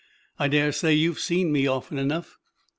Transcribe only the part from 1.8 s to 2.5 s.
enough."